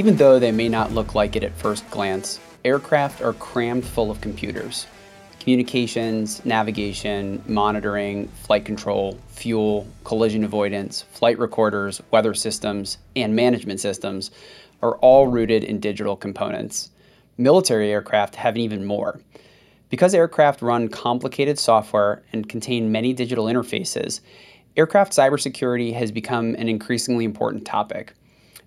[0.00, 4.10] Even though they may not look like it at first glance, aircraft are crammed full
[4.10, 4.86] of computers.
[5.40, 14.30] Communications, navigation, monitoring, flight control, fuel, collision avoidance, flight recorders, weather systems, and management systems
[14.80, 16.90] are all rooted in digital components.
[17.36, 19.20] Military aircraft have even more.
[19.90, 24.22] Because aircraft run complicated software and contain many digital interfaces,
[24.78, 28.14] aircraft cybersecurity has become an increasingly important topic.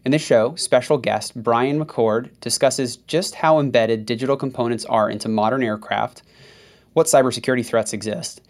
[0.05, 5.29] In this show, special guest Brian McCord discusses just how embedded digital components are into
[5.29, 6.23] modern aircraft,
[6.91, 8.41] what cybersecurity threats exist,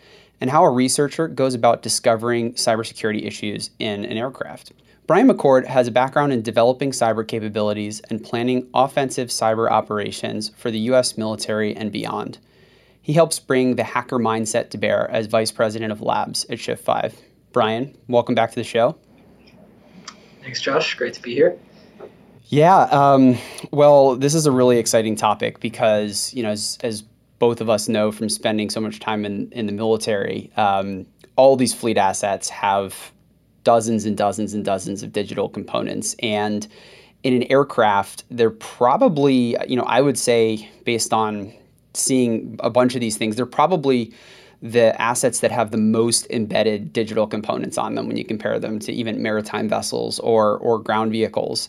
[0.42, 4.72] and how a researcher goes about discovering cybersecurity issues in an aircraft.
[5.06, 10.72] Brian McCord has a background in developing cyber capabilities and planning offensive cyber operations for
[10.72, 11.20] the U.S.
[11.20, 12.40] military and beyond.
[13.00, 16.84] He helps bring the hacker mindset to bear as vice president of labs at Shift
[16.84, 17.16] 5.
[17.52, 18.98] Brian, welcome back to the show.
[20.44, 20.94] Thanks, Josh.
[20.96, 21.58] Great to be here.
[22.48, 22.82] Yeah.
[22.92, 23.38] Um,
[23.72, 27.04] well, this is a really exciting topic because, you know, as, as,
[27.40, 31.58] both of us know from spending so much time in, in the military, um, all
[31.58, 33.12] these fleet assets have
[33.66, 36.16] dozens and dozens and dozens of digital components.
[36.20, 36.66] And
[37.24, 41.52] in an aircraft, they're probably, you know, I would say, based on
[41.94, 44.14] seeing a bunch of these things, they're probably
[44.64, 48.80] the assets that have the most embedded digital components on them when you compare them
[48.80, 51.68] to even maritime vessels or or ground vehicles.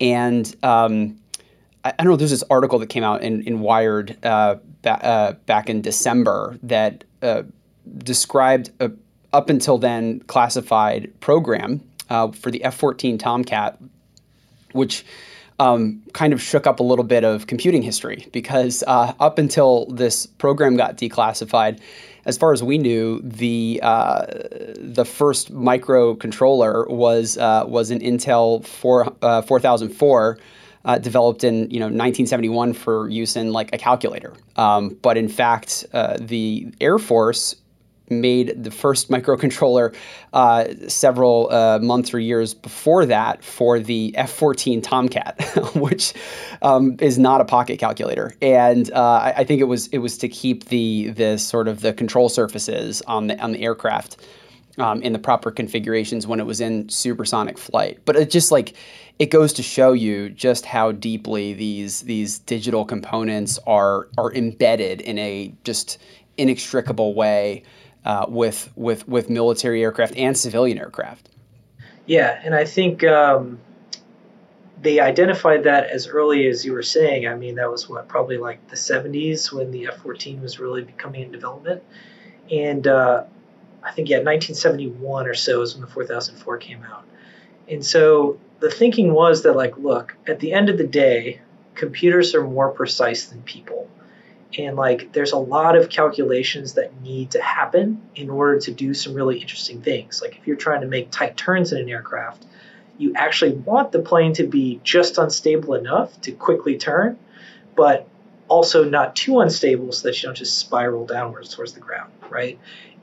[0.00, 1.18] And um,
[1.84, 2.16] I, I, don't know.
[2.16, 6.58] There's this article that came out in, in Wired uh, ba- uh, back in December
[6.62, 7.42] that uh,
[7.98, 8.90] described a
[9.34, 13.78] up until then classified program uh, for the F-14 Tomcat,
[14.72, 15.04] which
[15.60, 19.86] um, kind of shook up a little bit of computing history because uh, up until
[19.86, 21.78] this program got declassified,
[22.24, 24.26] as far as we knew, the uh,
[24.78, 30.38] the first microcontroller was uh, was an Intel 4, uh, 4004.
[30.82, 35.28] Uh, developed in you know 1971 for use in like a calculator, um, but in
[35.28, 37.54] fact, uh, the Air Force
[38.10, 39.94] made the first microcontroller
[40.32, 45.40] uh, several uh, months or years before that for the F-14 Tomcat,
[45.74, 46.12] which
[46.62, 48.34] um, is not a pocket calculator.
[48.42, 51.80] And uh, I, I, think it was it was to keep the the sort of
[51.80, 54.16] the control surfaces on the on the aircraft.
[54.78, 58.74] Um, in the proper configurations when it was in supersonic flight, but it just like
[59.18, 65.02] it goes to show you just how deeply these these digital components are are embedded
[65.02, 65.98] in a just
[66.38, 67.62] inextricable way
[68.04, 71.28] uh, with with with military aircraft and civilian aircraft.
[72.06, 73.60] Yeah, and I think um,
[74.82, 77.28] they identified that as early as you were saying.
[77.28, 81.22] I mean, that was what probably like the 70s when the F-14 was really becoming
[81.22, 81.82] in development,
[82.50, 83.24] and uh,
[83.82, 87.04] I think yeah, 1971 or so is when the 4004 came out.
[87.68, 91.40] And so the thinking was that like, look, at the end of the day,
[91.74, 93.88] computers are more precise than people
[94.58, 98.94] and like there's a lot of calculations that need to happen in order to do
[98.94, 100.20] some really interesting things.
[100.20, 102.44] Like if you're trying to make tight turns in an aircraft
[103.00, 107.18] you actually want the plane to be just unstable enough to quickly turn
[107.74, 108.06] but
[108.46, 112.58] also not too unstable so that you don't just spiral downwards towards the ground right?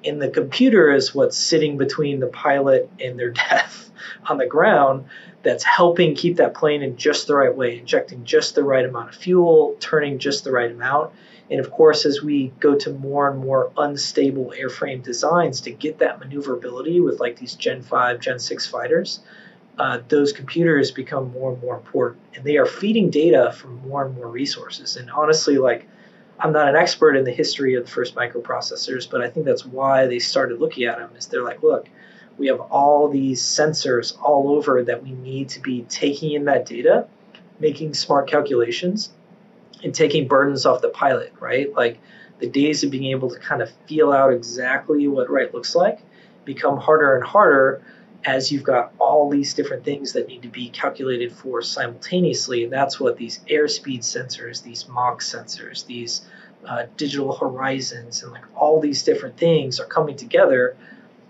[0.05, 3.89] And the computer is what's sitting between the pilot and their death
[4.29, 5.05] on the ground
[5.41, 9.09] that's helping keep that plane in just the right way injecting just the right amount
[9.09, 11.11] of fuel turning just the right amount
[11.49, 15.99] and of course, as we go to more and more unstable airframe designs to get
[15.99, 19.21] that maneuverability with like these Gen 5, Gen 6 fighters,
[19.77, 22.21] uh, those computers become more and more important.
[22.35, 24.97] And they are feeding data from more and more resources.
[24.97, 25.87] And honestly, like,
[26.39, 29.65] I'm not an expert in the history of the first microprocessors, but I think that's
[29.65, 31.11] why they started looking at them.
[31.15, 31.87] Is they're like, look,
[32.37, 36.65] we have all these sensors all over that we need to be taking in that
[36.65, 37.07] data,
[37.59, 39.11] making smart calculations,
[39.83, 41.73] and taking burdens off the pilot, right?
[41.73, 41.99] Like
[42.39, 45.99] the days of being able to kind of feel out exactly what right looks like
[46.45, 47.81] become harder and harder
[48.25, 52.63] as you've got all these different things that need to be calculated for simultaneously.
[52.63, 56.21] And that's what these airspeed sensors, these Mach sensors, these
[56.65, 60.75] uh, digital horizons, and like all these different things are coming together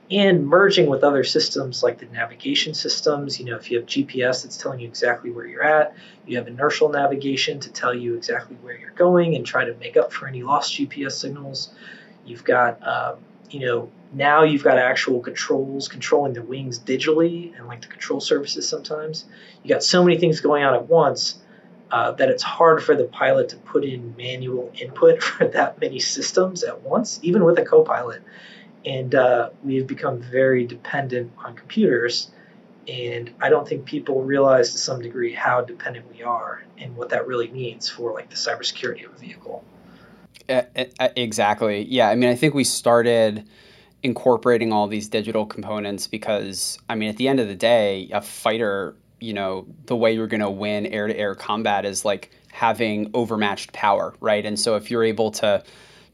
[0.10, 3.40] and merging with other systems like the navigation systems.
[3.40, 5.96] You know, if you have GPS that's telling you exactly where you're at,
[6.26, 9.98] you have inertial navigation to tell you exactly where you're going and try to make
[9.98, 11.74] up for any lost GPS signals.
[12.26, 13.18] You've got, um,
[13.50, 18.22] you know, now you've got actual controls controlling the wings digitally and like the control
[18.22, 19.26] surfaces sometimes.
[19.64, 21.40] You got so many things going on at once.
[21.90, 26.00] Uh, that it's hard for the pilot to put in manual input for that many
[26.00, 28.22] systems at once, even with a co pilot
[28.88, 32.32] and uh, we've become very dependent on computers.
[32.88, 37.10] And I don't think people realize to some degree how dependent we are and what
[37.10, 39.66] that really means for like the cybersecurity of a vehicle.
[40.48, 41.84] Exactly.
[41.84, 42.10] Yeah.
[42.10, 43.46] I mean, I think we started
[44.04, 48.22] incorporating all these digital components because, I mean, at the end of the day, a
[48.22, 52.32] fighter, you know, the way you're going to win air to air combat is like
[52.54, 54.46] having overmatched power, right?
[54.46, 55.62] And so if you're able to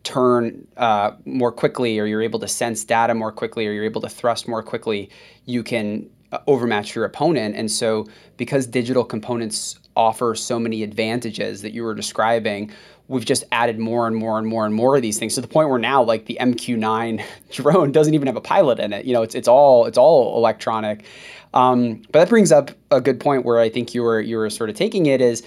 [0.04, 4.02] turn uh, more quickly or you're able to sense data more quickly or you're able
[4.02, 5.10] to thrust more quickly,
[5.46, 7.56] you can uh, overmatch your opponent.
[7.56, 8.08] And so,
[8.38, 12.72] because digital components offer so many advantages that you were describing,
[13.08, 15.48] we've just added more and more and more and more of these things to the
[15.48, 19.06] point where now, like the MQ9 drone doesn't even have a pilot in it.
[19.06, 21.06] You know, it's it's all it's all electronic.
[21.54, 24.50] Um, but that brings up a good point where I think you were you were
[24.50, 25.44] sort of taking it is,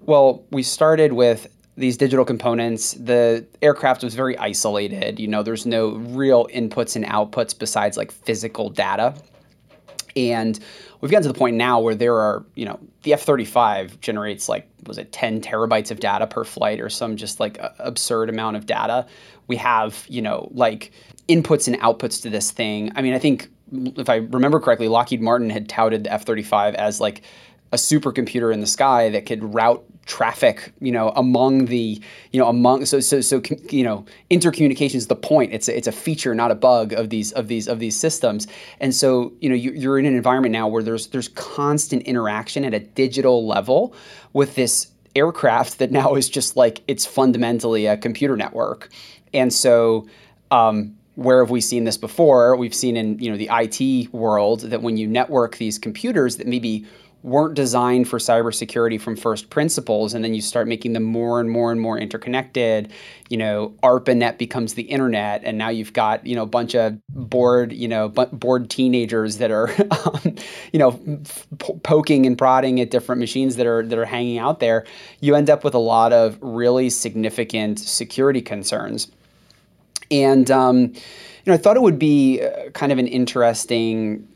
[0.00, 1.46] well, we started with
[1.76, 5.18] these digital components, the aircraft was very isolated.
[5.18, 9.14] You know, there's no real inputs and outputs besides like physical data.
[10.16, 10.58] And
[11.00, 14.48] we've gotten to the point now where there are, you know, the F 35 generates
[14.48, 18.56] like, was it 10 terabytes of data per flight or some just like absurd amount
[18.56, 19.06] of data.
[19.46, 20.92] We have, you know, like
[21.28, 22.92] inputs and outputs to this thing.
[22.96, 26.74] I mean, I think if I remember correctly, Lockheed Martin had touted the F 35
[26.74, 27.22] as like
[27.72, 32.02] a supercomputer in the sky that could route traffic, you know, among the,
[32.32, 33.40] you know, among so so so
[33.70, 35.52] you know, intercommunication is the point.
[35.52, 38.48] It's a, it's a feature, not a bug of these of these of these systems.
[38.80, 42.64] And so, you know, you, you're in an environment now where there's there's constant interaction
[42.64, 43.94] at a digital level
[44.32, 48.90] with this aircraft that now is just like it's fundamentally a computer network.
[49.32, 50.08] And so,
[50.50, 52.56] um, where have we seen this before?
[52.56, 56.48] We've seen in you know the IT world that when you network these computers that
[56.48, 56.84] maybe
[57.22, 61.50] weren't designed for cybersecurity from first principles and then you start making them more and
[61.50, 62.90] more and more interconnected
[63.28, 66.98] you know arpanet becomes the internet and now you've got you know a bunch of
[67.08, 70.34] bored you know bored teenagers that are um,
[70.72, 70.98] you know
[71.82, 74.84] poking and prodding at different machines that are that are hanging out there.
[75.20, 79.08] You end up with a lot of really significant security concerns.
[80.10, 80.92] And um,
[81.44, 84.26] you know i thought it would be uh, kind of an interesting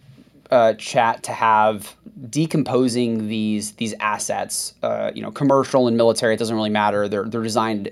[0.50, 1.96] uh, chat to have
[2.29, 4.75] decomposing these these assets.
[4.82, 7.08] Uh, you know, commercial and military, it doesn't really matter.
[7.08, 7.91] They're they're designed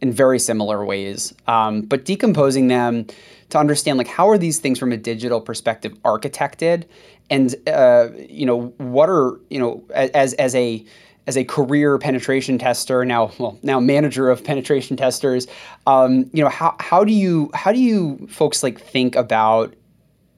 [0.00, 3.06] in very similar ways, um, but decomposing them
[3.50, 6.84] to understand like how are these things from a digital perspective architected,
[7.30, 10.84] and uh, you know what are you know as as a
[11.26, 15.46] as a career penetration tester now well now manager of penetration testers
[15.86, 19.72] um, you know how, how do you how do you folks like think about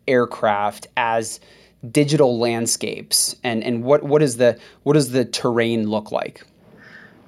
[0.06, 1.40] aircraft as
[1.90, 6.42] digital landscapes and, and what, what is the what does the terrain look like?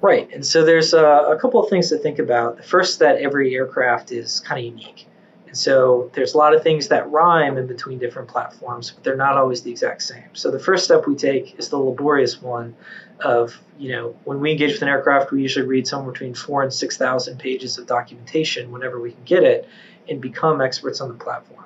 [0.01, 2.57] Right, and so there's a, a couple of things to think about.
[2.57, 5.07] The first, that every aircraft is kind of unique,
[5.47, 9.15] and so there's a lot of things that rhyme in between different platforms, but they're
[9.15, 10.29] not always the exact same.
[10.33, 12.75] So the first step we take is the laborious one
[13.21, 16.61] of you know when we engage with an aircraft, we usually read somewhere between four
[16.61, 19.67] and six thousand pages of documentation whenever we can get it,
[20.07, 21.65] and become experts on the platform.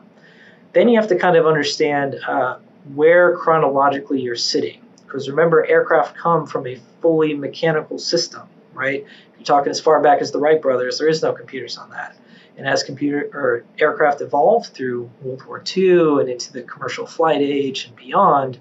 [0.73, 2.57] Then you have to kind of understand uh,
[2.93, 4.81] where chronologically you're sitting.
[5.05, 9.03] Because remember, aircraft come from a fully mechanical system, right?
[9.03, 11.89] If you're talking as far back as the Wright brothers, there is no computers on
[11.89, 12.15] that.
[12.57, 17.41] And as computer or aircraft evolved through World War II and into the commercial flight
[17.41, 18.59] age and beyond,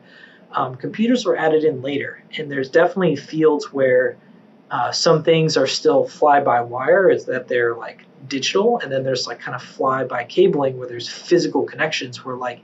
[0.52, 2.22] um, computers were added in later.
[2.36, 4.16] And there's definitely fields where
[4.70, 9.02] uh, some things are still fly by wire, is that they're like digital, and then
[9.02, 12.60] there's like kind of fly by cabling where there's physical connections where like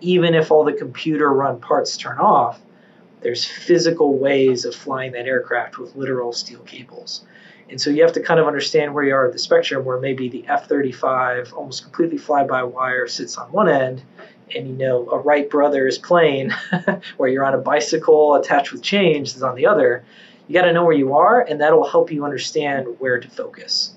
[0.00, 2.60] even if all the computer run parts turn off,
[3.20, 7.24] there's physical ways of flying that aircraft with literal steel cables.
[7.70, 9.98] And so you have to kind of understand where you are at the spectrum, where
[9.98, 14.02] maybe the F 35 almost completely fly by wire sits on one end,
[14.54, 16.54] and you know, a Wright Brothers plane
[17.16, 20.04] where you're on a bicycle attached with chains is on the other.
[20.48, 23.94] You got to know where you are, and that'll help you understand where to focus.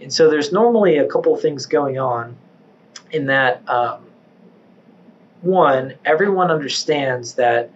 [0.00, 2.36] And so there's normally a couple things going on
[3.10, 3.68] in that.
[3.68, 4.04] Um,
[5.40, 7.70] one, everyone understands that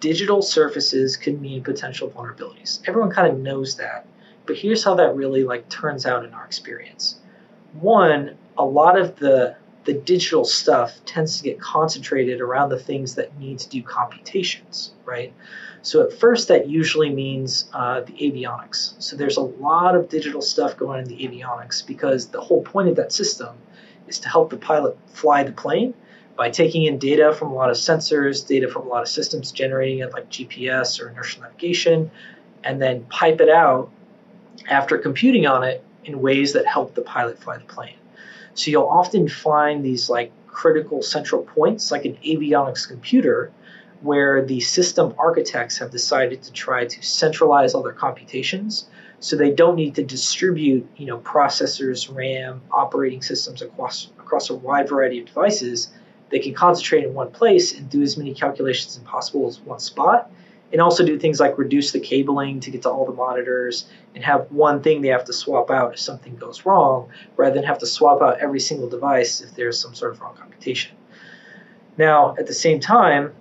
[0.00, 2.80] digital surfaces can mean potential vulnerabilities.
[2.86, 4.06] Everyone kind of knows that.
[4.46, 7.18] But here's how that really like turns out in our experience.
[7.80, 13.16] One, a lot of the the digital stuff tends to get concentrated around the things
[13.16, 15.32] that need to do computations, right?
[15.84, 18.94] So at first, that usually means uh, the avionics.
[19.00, 22.88] So there's a lot of digital stuff going in the avionics because the whole point
[22.88, 23.54] of that system
[24.08, 25.92] is to help the pilot fly the plane
[26.36, 29.52] by taking in data from a lot of sensors, data from a lot of systems
[29.52, 32.10] generating it like GPS or inertial navigation,
[32.64, 33.90] and then pipe it out
[34.70, 37.96] after computing on it in ways that help the pilot fly the plane.
[38.54, 43.52] So you'll often find these like critical central points, like an avionics computer,
[44.04, 48.86] where the system architects have decided to try to centralize all their computations.
[49.20, 54.54] So they don't need to distribute you know processors ram operating systems across across a
[54.54, 55.88] wide variety of devices.
[56.28, 59.80] They can concentrate in one place and do as many calculations as possible as one
[59.80, 60.30] spot
[60.70, 64.24] and also do things like reduce the cabling to get to all the monitors and
[64.24, 67.78] have one thing they have to swap out if something goes wrong rather than have
[67.78, 70.94] to swap out every single device if there's some sort of wrong computation.
[71.96, 73.32] Now at the same time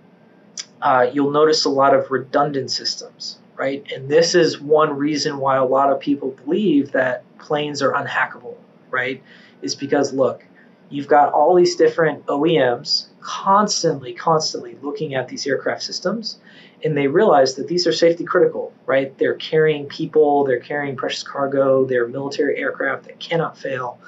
[0.83, 3.85] uh, you'll notice a lot of redundant systems right?
[3.93, 8.55] And this is one reason why a lot of people believe that planes are unhackable,
[8.89, 9.21] right?
[9.61, 10.43] Is because look,
[10.89, 16.39] you've got all these different OEMs constantly, constantly looking at these aircraft systems,
[16.83, 19.17] and they realize that these are safety critical, right?
[19.17, 23.99] They're carrying people, they're carrying precious cargo, they're military aircraft that cannot fail.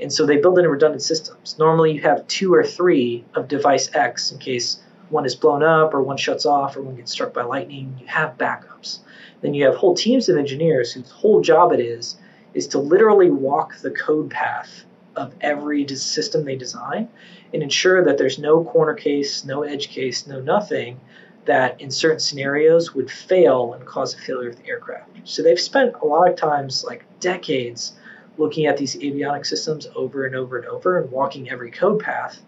[0.00, 1.56] And so they build in redundant systems.
[1.56, 5.94] Normally, you have two or three of device X in case one is blown up
[5.94, 9.00] or one shuts off or one gets struck by lightning, you have backups.
[9.40, 12.16] Then you have whole teams of engineers whose whole job it is
[12.54, 14.84] is to literally walk the code path
[15.16, 17.08] of every system they design
[17.52, 21.00] and ensure that there's no corner case, no edge case, no nothing
[21.44, 25.10] that in certain scenarios would fail and cause a failure of the aircraft.
[25.24, 27.92] So they've spent a lot of times, like decades,
[28.38, 32.40] looking at these avionic systems over and over and over and walking every code path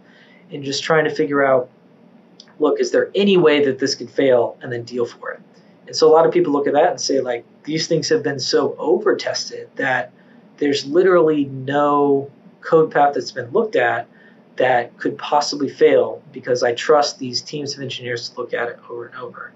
[0.50, 1.68] and just trying to figure out
[2.58, 5.40] look, is there any way that this could fail and then deal for it?
[5.86, 8.22] And so a lot of people look at that and say, like, these things have
[8.22, 10.12] been so over tested that
[10.58, 14.08] there's literally no code path that's been looked at
[14.56, 18.78] that could possibly fail because I trust these teams of engineers to look at it
[18.88, 19.52] over and over.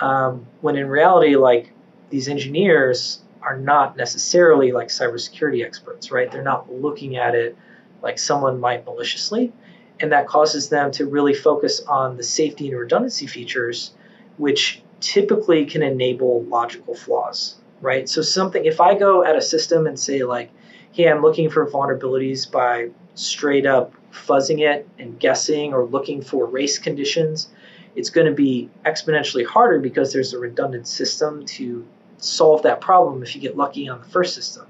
[0.00, 1.72] Um, when in reality, like,
[2.08, 6.30] these engineers are not necessarily like cybersecurity experts, right?
[6.30, 7.56] They're not looking at it
[8.02, 9.52] like someone might maliciously
[10.00, 13.92] and that causes them to really focus on the safety and redundancy features,
[14.36, 18.08] which typically can enable logical flaws, right?
[18.08, 20.50] So something if I go at a system and say like,
[20.92, 26.46] hey, I'm looking for vulnerabilities by straight up fuzzing it and guessing or looking for
[26.46, 27.50] race conditions,
[27.94, 31.86] it's going to be exponentially harder because there's a redundant system to
[32.18, 34.66] solve that problem if you get lucky on the first system.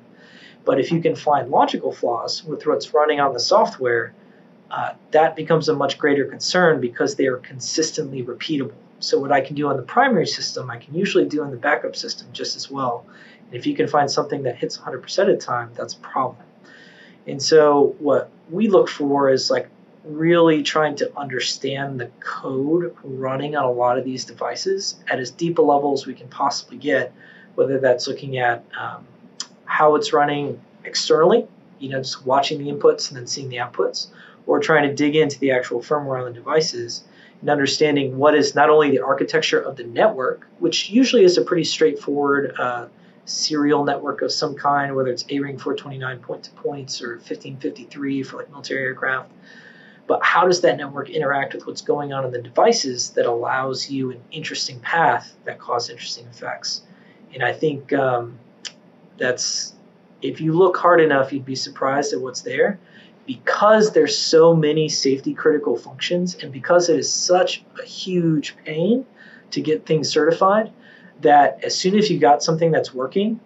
[0.65, 4.15] But if you can find logical flaws with what's running on the software,
[4.71, 8.75] uh, that becomes a much greater concern because they are consistently repeatable.
[9.01, 11.57] So what I can do on the primary system, I can usually do on the
[11.57, 13.07] backup system just as well.
[13.47, 16.43] And if you can find something that hits 100% of the time, that's a problem.
[17.27, 19.69] And so what we look for is like
[20.05, 25.31] really trying to understand the code running on a lot of these devices at as
[25.31, 27.13] deep a level as we can possibly get,
[27.55, 29.07] whether that's looking at um,
[29.65, 31.47] how it's running externally,
[31.79, 34.09] you know, just watching the inputs and then seeing the outputs,
[34.49, 37.05] or trying to dig into the actual firmware on the devices
[37.43, 41.43] and understanding what is not only the architecture of the network, which usually is a
[41.43, 42.89] pretty straightforward uh,
[43.27, 48.39] serial network of some kind, whether it's ARINC 429 point to points or 1553 for
[48.39, 49.31] like military aircraft.
[50.07, 53.91] But how does that network interact with what's going on in the devices that allows
[53.91, 56.81] you an interesting path that causes interesting effects?
[57.35, 58.39] And I think um,
[59.19, 59.75] that's
[60.23, 62.81] if you look hard enough, you'd be surprised at what's there
[63.29, 69.05] because there's so many safety critical functions and because it is such a huge pain
[69.51, 70.73] to get things certified
[71.21, 73.39] that as soon as you got something that's working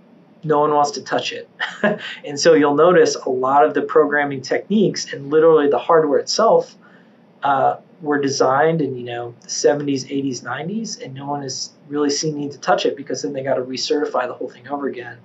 [0.44, 1.48] no one wants to touch it.
[2.24, 6.76] And so you'll notice a lot of the programming techniques and literally the hardware itself
[7.42, 12.10] uh, were designed in you know the 70s 80s 90s and no one has really
[12.10, 14.86] seen need to touch it because then they got to recertify the whole thing over
[14.86, 15.18] again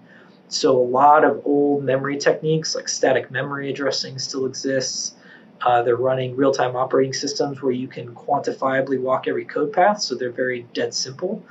[0.50, 5.14] so a lot of old memory techniques like static memory addressing still exists.
[5.62, 10.16] Uh, they're running real-time operating systems where you can quantifiably walk every code path, so
[10.16, 11.44] they're very dead simple.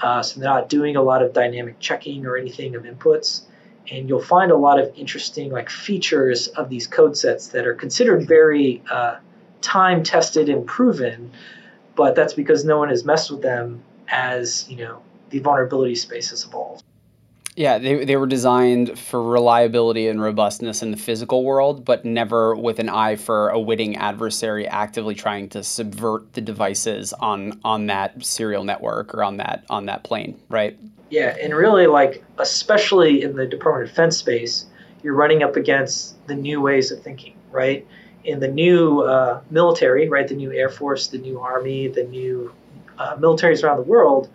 [0.00, 3.42] Uh, so they're not doing a lot of dynamic checking or anything of inputs.
[3.90, 7.74] And you'll find a lot of interesting like features of these code sets that are
[7.74, 9.16] considered very uh,
[9.60, 11.30] time tested and proven,
[11.94, 16.30] but that's because no one has messed with them as you know the vulnerability space
[16.30, 16.84] has evolved.
[17.54, 22.54] Yeah, they, they were designed for reliability and robustness in the physical world, but never
[22.54, 27.86] with an eye for a witting adversary actively trying to subvert the devices on on
[27.86, 30.78] that serial network or on that on that plane, right?
[31.10, 34.66] Yeah, and really like especially in the Department of Defense space,
[35.02, 37.86] you're running up against the new ways of thinking, right?
[38.24, 42.54] In the new uh, military, right, the new Air Force, the new Army, the new
[42.98, 44.30] uh, militaries around the world,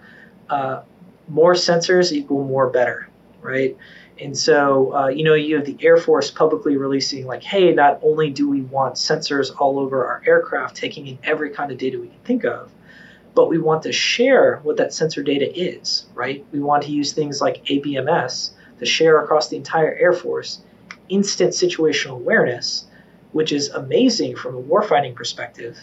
[0.50, 0.82] uh,
[1.28, 3.07] more sensors equal more better,
[3.48, 3.78] right?
[4.20, 8.00] And so, uh, you know, you have the Air Force publicly releasing, like, hey, not
[8.04, 12.00] only do we want sensors all over our aircraft taking in every kind of data
[12.00, 12.72] we can think of,
[13.34, 16.46] but we want to share what that sensor data is, right?
[16.52, 20.62] We want to use things like ABMS to share across the entire Air Force
[21.10, 22.86] instant situational awareness,
[23.32, 25.78] which is amazing from a warfighting perspective.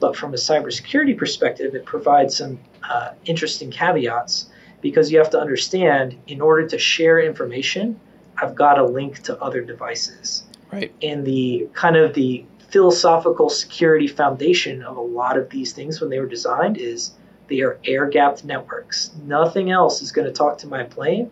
[0.00, 5.40] But from a cybersecurity perspective, it provides some uh, interesting caveats because you have to
[5.40, 7.98] understand in order to share information,
[8.36, 10.44] I've got to link to other devices.
[10.72, 10.94] Right.
[11.02, 16.10] And the kind of the philosophical security foundation of a lot of these things when
[16.10, 17.12] they were designed is
[17.48, 19.10] they are air gapped networks.
[19.24, 21.30] Nothing else is going to talk to my plane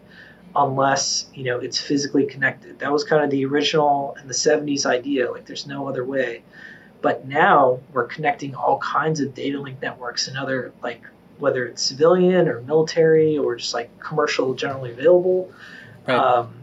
[0.56, 2.78] unless you know it's physically connected.
[2.78, 5.30] That was kind of the original in the 70s idea.
[5.30, 6.42] Like there's no other way.
[7.02, 11.02] But now we're connecting all kinds of data link networks and other like
[11.38, 15.52] whether it's civilian or military or just like commercial generally available.
[16.06, 16.16] Right.
[16.16, 16.54] Um,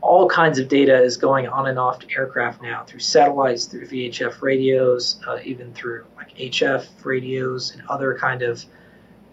[0.00, 3.86] all kinds of data is going on and off to aircraft now through satellites, through
[3.86, 8.64] VHF radios, uh, even through like HF radios and other kind of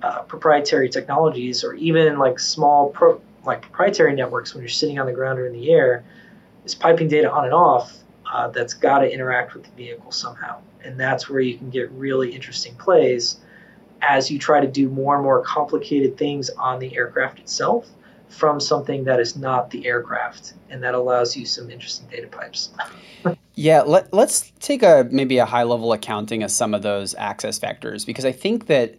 [0.02, 5.06] uh, proprietary technologies, or even like small pro- like proprietary networks when you're sitting on
[5.06, 6.04] the ground or in the air,
[6.66, 7.96] is piping data on and off
[8.32, 10.60] uh, that's got to interact with the vehicle somehow.
[10.84, 13.38] And that's where you can get really interesting plays
[14.08, 17.88] as you try to do more and more complicated things on the aircraft itself
[18.30, 20.54] from something that is not the aircraft.
[20.70, 22.70] And that allows you some interesting data pipes.
[23.56, 27.60] yeah, let, let's take a maybe a high level accounting of some of those access
[27.60, 28.96] vectors because I think that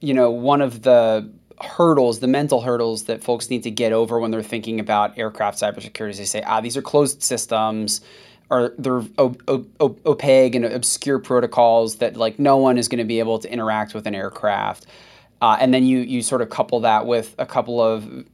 [0.00, 4.18] you know one of the hurdles, the mental hurdles that folks need to get over
[4.18, 6.10] when they're thinking about aircraft cybersecurity.
[6.10, 8.00] Is they say, ah, these are closed systems,
[8.52, 9.02] or they're
[9.80, 13.94] opaque and obscure protocols that like no one is going to be able to interact
[13.94, 14.84] with an aircraft.
[15.40, 18.26] Uh, and then you you sort of couple that with a couple of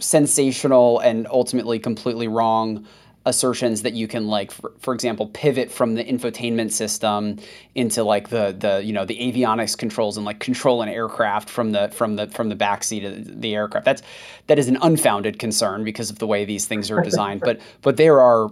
[0.00, 2.84] sensational and ultimately completely wrong
[3.26, 7.36] assertions that you can like for, for, example pivot from the infotainment system
[7.74, 11.72] into like the the you know the avionics controls and like control an aircraft from
[11.72, 13.84] the from the from the backseat of the aircraft.
[13.84, 14.02] That's
[14.46, 17.40] that is an unfounded concern because of the way these things are designed.
[17.40, 18.48] But but there are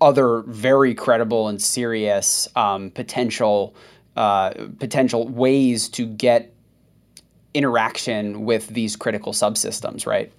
[0.00, 3.76] other very credible and serious um, potential
[4.16, 6.54] uh, potential ways to get
[7.52, 10.32] interaction with these critical subsystems right?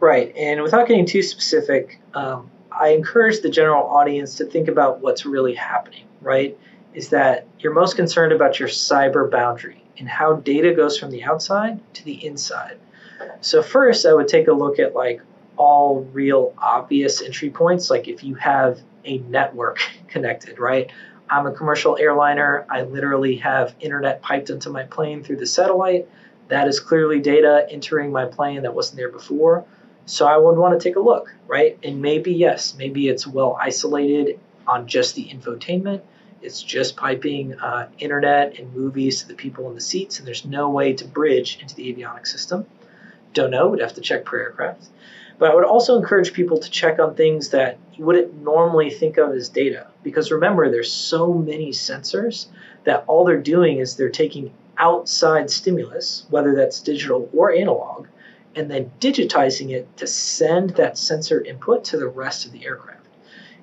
[0.00, 0.34] Right.
[0.36, 5.26] And without getting too specific um, I encourage the general audience to think about what's
[5.26, 6.56] really happening, right?
[6.94, 11.24] Is that you're most concerned about your cyber boundary and how data goes from the
[11.24, 12.78] outside to the inside.
[13.40, 15.20] So, first, I would take a look at like
[15.56, 20.90] all real obvious entry points, like if you have a network connected, right?
[21.28, 22.64] I'm a commercial airliner.
[22.70, 26.08] I literally have internet piped into my plane through the satellite.
[26.48, 29.66] That is clearly data entering my plane that wasn't there before.
[30.08, 31.78] So I would want to take a look, right?
[31.82, 36.00] And maybe, yes, maybe it's well isolated on just the infotainment.
[36.40, 40.46] It's just piping uh, internet and movies to the people in the seats, and there's
[40.46, 42.64] no way to bridge into the avionics system.
[43.34, 44.88] Don't know, would have to check per aircraft.
[45.38, 49.18] But I would also encourage people to check on things that you wouldn't normally think
[49.18, 49.88] of as data.
[50.02, 52.46] Because remember, there's so many sensors
[52.84, 58.06] that all they're doing is they're taking outside stimulus, whether that's digital or analog,
[58.58, 63.06] and then digitizing it to send that sensor input to the rest of the aircraft.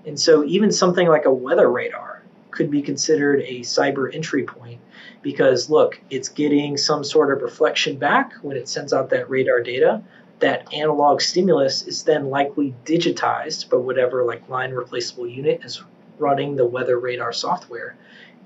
[0.06, 4.80] And so even something like a weather radar could be considered a cyber entry point
[5.22, 9.62] because look, it's getting some sort of reflection back when it sends out that radar
[9.62, 10.02] data.
[10.40, 15.84] That analog stimulus is then likely digitized by whatever like line replaceable unit is
[16.20, 17.98] running the weather radar software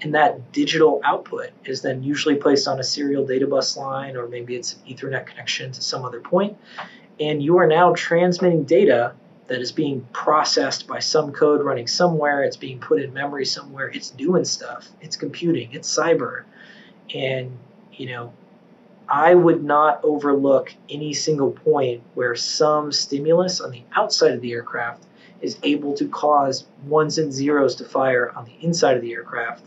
[0.02, 4.28] and that digital output is then usually placed on a serial data bus line or
[4.28, 6.58] maybe it's an ethernet connection to some other point.
[7.20, 9.14] and you are now transmitting data
[9.48, 12.44] that is being processed by some code running somewhere.
[12.44, 13.90] It's being put in memory somewhere.
[13.90, 14.88] It's doing stuff.
[15.02, 15.74] It's computing.
[15.74, 16.44] It's cyber.
[17.14, 17.58] And
[18.00, 18.34] you know
[19.08, 24.54] i would not overlook any single point where some stimulus on the outside of the
[24.54, 25.04] aircraft
[25.42, 29.64] is able to cause ones and zeros to fire on the inside of the aircraft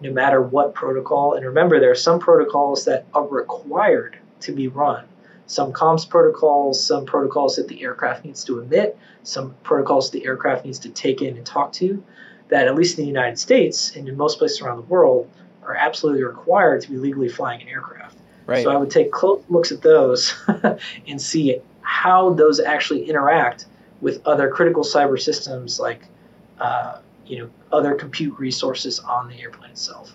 [0.00, 1.34] no matter what protocol.
[1.34, 5.04] And remember, there are some protocols that are required to be run.
[5.46, 10.64] Some comms protocols, some protocols that the aircraft needs to emit, some protocols the aircraft
[10.64, 12.02] needs to take in and talk to,
[12.48, 15.28] that at least in the United States and in most places around the world
[15.62, 18.16] are absolutely required to be legally flying an aircraft.
[18.46, 18.62] Right.
[18.62, 20.34] So I would take close looks at those
[21.06, 23.66] and see how those actually interact
[24.00, 26.02] with other critical cyber systems like
[26.58, 26.98] uh,
[27.28, 30.12] you know other compute resources on the airplane itself.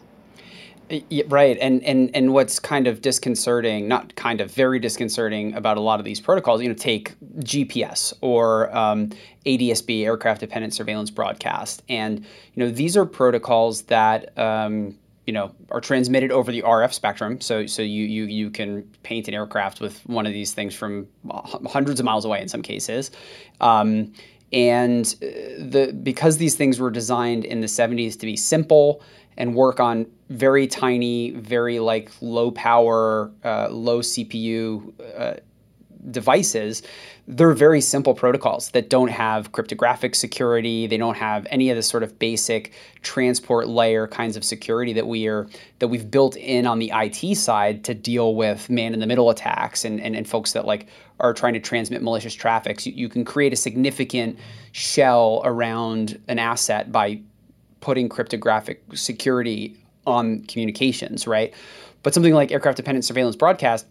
[1.28, 5.80] Right, and and and what's kind of disconcerting, not kind of very disconcerting about a
[5.80, 9.10] lot of these protocols, you know, take GPS or um,
[9.46, 14.96] ADSB, aircraft dependent surveillance broadcast, and you know these are protocols that um,
[15.26, 17.40] you know are transmitted over the RF spectrum.
[17.40, 21.08] So so you you you can paint an aircraft with one of these things from
[21.66, 23.10] hundreds of miles away in some cases.
[23.62, 24.14] Um,
[24.54, 25.26] and uh,
[25.58, 29.02] the because these things were designed in the 70s to be simple
[29.38, 35.36] and work on very tiny, very like low power, uh, low CPU uh,
[36.12, 36.82] devices,
[37.28, 40.88] they're very simple protocols that don't have cryptographic security.
[40.88, 45.08] They don't have any of the sort of basic transport layer kinds of security that
[45.08, 45.48] we are
[45.80, 49.30] that we've built in on the IT side to deal with man in the middle
[49.30, 50.88] attacks and, and, and folks that like
[51.20, 52.80] are trying to transmit malicious traffic.
[52.80, 54.38] So you can create a significant
[54.72, 57.22] shell around an asset by
[57.80, 61.54] putting cryptographic security on communications, right?
[62.02, 63.86] But something like aircraft dependent surveillance broadcast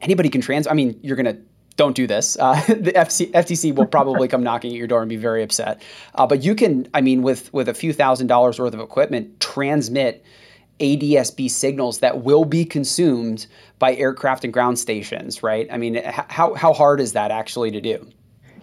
[0.00, 0.66] anybody can trans.
[0.66, 1.38] I mean, you're gonna
[1.76, 2.36] don't do this.
[2.38, 5.82] Uh, the FC, FTC will probably come knocking at your door and be very upset.
[6.14, 9.40] Uh, but you can, I mean, with with a few thousand dollars worth of equipment,
[9.40, 10.24] transmit
[10.80, 13.46] ADSB signals that will be consumed
[13.78, 15.42] by aircraft and ground stations.
[15.42, 15.68] Right?
[15.70, 18.06] I mean, how how hard is that actually to do?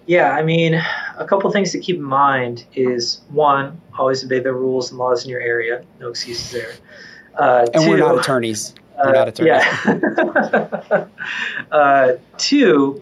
[0.05, 0.81] Yeah, I mean,
[1.17, 5.23] a couple things to keep in mind is one, always obey the rules and laws
[5.23, 5.85] in your area.
[6.01, 6.73] No excuses there.
[7.37, 8.75] Uh, and we we're not attorneys.
[8.97, 11.07] Uh, yeah.
[11.71, 13.01] uh, two,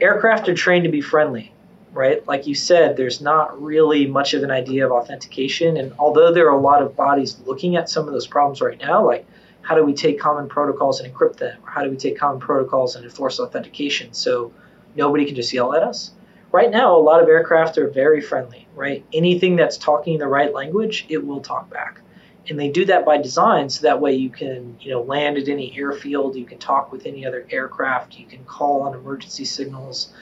[0.00, 1.52] aircraft are trained to be friendly,
[1.92, 2.26] right?
[2.26, 5.76] Like you said, there's not really much of an idea of authentication.
[5.76, 8.78] And although there are a lot of bodies looking at some of those problems right
[8.80, 9.26] now, like
[9.62, 11.58] how do we take common protocols and encrypt them?
[11.64, 14.52] Or how do we take common protocols and enforce authentication so
[14.94, 16.12] nobody can just yell at us?
[16.52, 19.04] Right now, a lot of aircraft are very friendly, right?
[19.12, 22.00] Anything that's talking the right language, it will talk back
[22.48, 25.48] and they do that by design so that way you can you know land at
[25.48, 30.12] any airfield you can talk with any other aircraft you can call on emergency signals.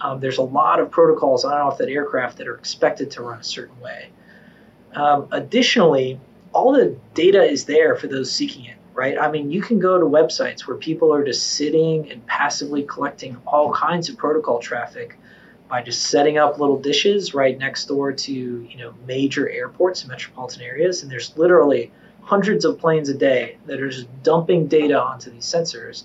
[0.00, 3.22] Um, there's a lot of protocols on and off that aircraft that are expected to
[3.22, 4.10] run a certain way.
[4.94, 6.20] Um, additionally
[6.52, 9.18] all the data is there for those seeking it right?
[9.18, 13.36] I mean you can go to websites where people are just sitting and passively collecting
[13.46, 15.18] all kinds of protocol traffic
[15.68, 20.10] by just setting up little dishes right next door to you know major airports and
[20.10, 21.02] metropolitan areas.
[21.02, 21.90] And there's literally
[22.22, 26.04] hundreds of planes a day that are just dumping data onto these sensors.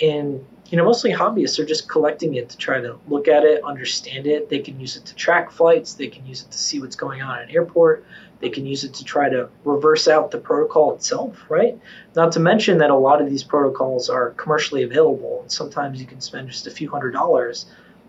[0.00, 3.64] And you know mostly hobbyists are just collecting it to try to look at it
[3.64, 4.48] understand it.
[4.48, 5.94] They can use it to track flights.
[5.94, 8.04] They can use it to see what's going on at an airport.
[8.40, 11.78] They can use it to try to reverse out the protocol itself right?
[12.14, 16.06] Not to mention that a lot of these protocols are commercially available and sometimes you
[16.06, 17.66] can spend just a few hundred dollars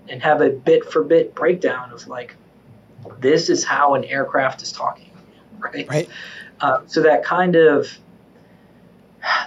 [0.10, 2.36] and have a bit for bit breakdown of like
[3.20, 5.12] this is how an aircraft is talking
[5.60, 5.88] right?
[5.90, 6.10] Right.
[6.60, 7.88] Uh, so that kind of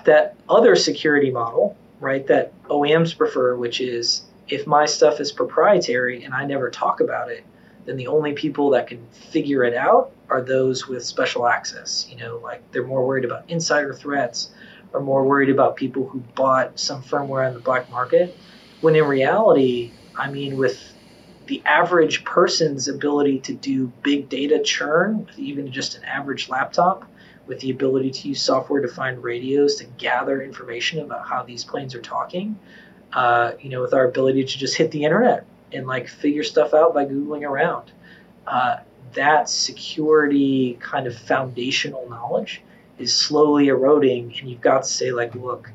[0.04, 6.24] that other security model right that oems prefer which is if my stuff is proprietary
[6.24, 7.44] and i never talk about it
[7.84, 12.16] then the only people that can figure it out are those with special access you
[12.16, 14.50] know like they're more worried about insider threats
[14.92, 18.36] or more worried about people who bought some firmware on the black market
[18.80, 20.92] when in reality I mean, with
[21.46, 27.04] the average person's ability to do big data churn with even just an average laptop,
[27.46, 31.94] with the ability to use software defined radios to gather information about how these planes
[31.94, 32.58] are talking,
[33.12, 36.74] uh, you know, with our ability to just hit the internet and like figure stuff
[36.74, 37.92] out by Googling around.
[38.46, 38.78] Uh,
[39.14, 42.62] that security kind of foundational knowledge
[42.98, 45.70] is slowly eroding, and you've got to say, like, look,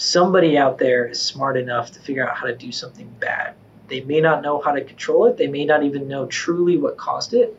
[0.00, 3.54] somebody out there is smart enough to figure out how to do something bad.
[3.88, 5.36] They may not know how to control it.
[5.36, 7.58] They may not even know truly what caused it.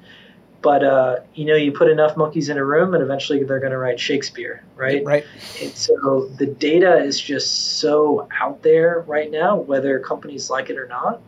[0.61, 3.71] But uh, you know, you put enough monkeys in a room, and eventually they're going
[3.71, 5.03] to write Shakespeare, right?
[5.03, 5.25] Right.
[5.61, 10.77] And so the data is just so out there right now, whether companies like it
[10.77, 11.21] or not,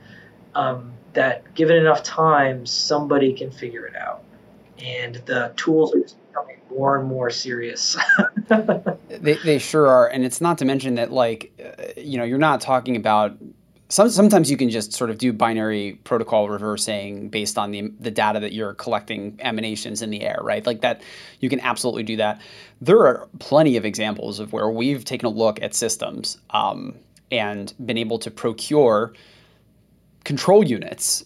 [0.54, 4.23] um, that given enough time, somebody can figure it out.
[4.80, 7.97] And the tools are just becoming more and more serious.
[9.23, 10.07] they, they sure are.
[10.07, 13.36] And it's not to mention that, like, uh, you know, you're not talking about.
[13.89, 18.09] Some, sometimes you can just sort of do binary protocol reversing based on the, the
[18.09, 20.65] data that you're collecting emanations in the air, right?
[20.65, 21.01] Like that,
[21.41, 22.41] you can absolutely do that.
[22.81, 26.95] There are plenty of examples of where we've taken a look at systems um,
[27.29, 29.13] and been able to procure
[30.23, 31.23] control units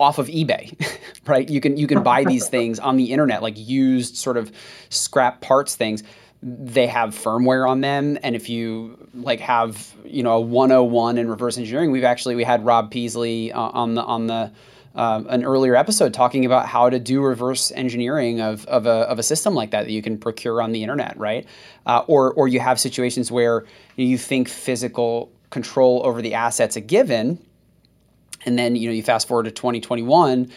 [0.00, 0.74] off of eBay,
[1.26, 1.48] right?
[1.48, 4.52] You can you can buy these things on the internet, like used sort of
[4.90, 6.02] scrap parts things.
[6.42, 11.28] They have firmware on them, and if you like have you know a 101 in
[11.28, 14.52] reverse engineering, we've actually we had Rob Peasley uh, on the on the
[14.94, 19.18] uh, an earlier episode talking about how to do reverse engineering of, of, a, of
[19.20, 21.46] a system like that that you can procure on the internet, right?
[21.86, 26.80] Uh, or, or you have situations where you think physical control over the assets a
[26.80, 27.38] given,
[28.44, 30.50] and then you know you fast forward to 2021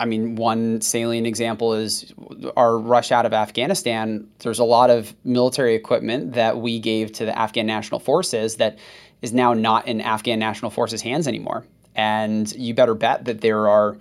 [0.00, 2.12] I mean, one salient example is
[2.56, 4.26] our rush out of Afghanistan.
[4.38, 8.78] There's a lot of military equipment that we gave to the Afghan National Forces that
[9.20, 11.66] is now not in Afghan National Forces hands anymore.
[11.94, 13.98] And you better bet that there are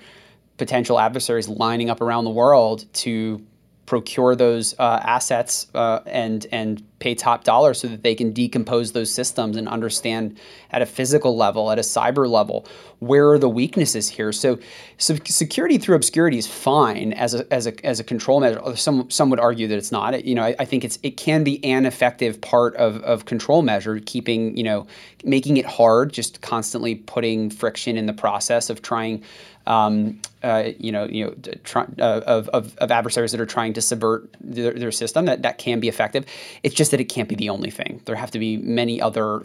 [0.58, 3.46] potential adversaries lining up around the world to
[3.90, 8.92] procure those uh, assets uh, and and pay top dollar so that they can decompose
[8.92, 10.38] those systems and understand
[10.70, 12.68] at a physical level, at a cyber level,
[13.00, 14.32] where are the weaknesses here.
[14.32, 14.60] So,
[14.98, 18.62] so security through obscurity is fine as a, as a, as a control measure.
[18.76, 20.24] Some some would argue that it's not.
[20.24, 23.64] You know, I, I think it's it can be an effective part of, of control
[23.64, 24.86] measure, keeping you know
[25.24, 29.24] making it hard, just constantly putting friction in the process of trying
[29.68, 31.36] um, uh, you know, you know,
[31.76, 35.26] uh, of, of, of, adversaries that are trying to subvert their, their, system.
[35.26, 36.26] That that can be effective.
[36.64, 38.02] It's just that it can't be the only thing.
[38.06, 39.44] There have to be many other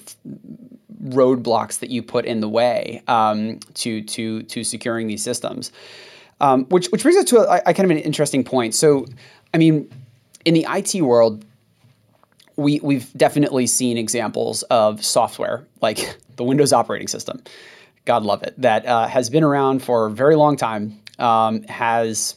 [1.04, 5.72] roadblocks that you put in the way um, to to to securing these systems.
[6.40, 8.74] Um, which which brings us to a, a kind of an interesting point.
[8.74, 9.06] So,
[9.52, 9.90] I mean,
[10.44, 11.44] in the IT world,
[12.56, 17.42] we we've definitely seen examples of software like the Windows operating system
[18.04, 22.36] God love it, that uh, has been around for a very long time, um, has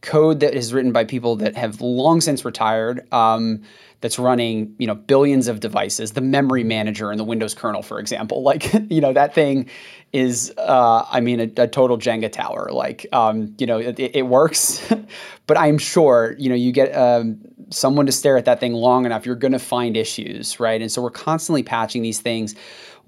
[0.00, 3.12] code that is written by people that have long since retired.
[3.12, 3.62] Um,
[4.00, 6.12] that's running, you know, billions of devices.
[6.12, 9.68] The memory manager in the Windows kernel, for example, like you know that thing
[10.12, 12.70] is, uh, I mean, a, a, total Jenga tower.
[12.72, 14.80] Like, um, you know, it, it works,
[15.46, 17.38] but I'm sure, you know, you get um,
[17.70, 20.80] someone to stare at that thing long enough, you're going to find issues, right?
[20.80, 22.54] And so we're constantly patching these things.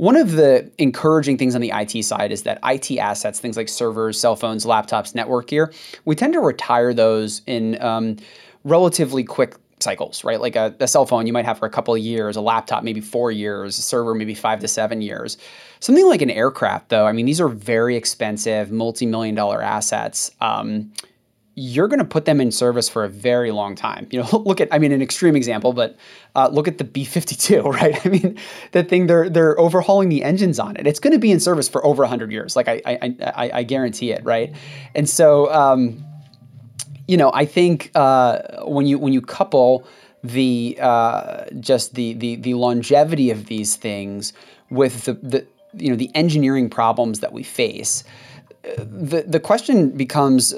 [0.01, 3.69] One of the encouraging things on the IT side is that IT assets, things like
[3.69, 5.75] servers, cell phones, laptops, network gear,
[6.07, 8.17] we tend to retire those in um,
[8.65, 10.41] relatively quick cycles, right?
[10.41, 12.83] Like a, a, cell phone you might have for a couple of years, a laptop
[12.83, 15.37] maybe four years, a server maybe five to seven years.
[15.81, 20.31] Something like an aircraft, though, I mean, these are very expensive, multi million dollar assets.
[20.41, 20.93] Um,
[21.61, 24.07] you're going to put them in service for a very long time.
[24.11, 25.97] You know, look at I mean an extreme example, but
[26.35, 28.05] uh, look at the B52, right?
[28.05, 28.39] I mean,
[28.73, 30.87] that thing they're they're overhauling the engines on it.
[30.87, 32.57] It's going to be in service for over 100 years.
[32.57, 34.55] Like I I, I, I guarantee it, right?
[34.95, 36.03] And so um,
[37.07, 39.87] you know, I think uh, when you when you couple
[40.25, 44.33] the uh, just the, the the longevity of these things
[44.71, 48.03] with the, the you know the engineering problems that we face,
[48.65, 50.55] uh, the the question becomes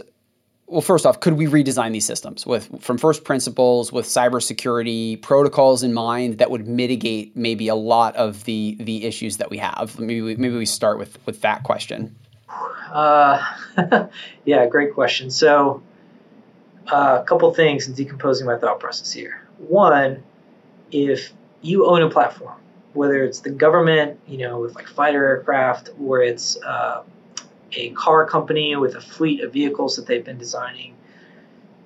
[0.73, 5.83] well, first off, could we redesign these systems with from first principles with cybersecurity protocols
[5.83, 10.01] in mind that would mitigate maybe a lot of the the issues that we have?
[10.01, 12.17] Maybe we, maybe we start with with that question.
[12.91, 13.45] Uh,
[14.47, 15.31] yeah, great question.
[15.31, 15.83] So,
[16.91, 19.47] uh, a couple things in decomposing my thought process here.
[19.59, 20.23] One,
[20.91, 22.59] if you own a platform,
[22.95, 27.03] whether it's the government, you know, with like fighter aircraft, or it's uh,
[27.75, 30.95] a car company with a fleet of vehicles that they've been designing,